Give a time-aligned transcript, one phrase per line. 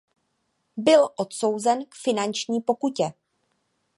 [0.77, 3.13] Byl odsouzen k finanční pokutě.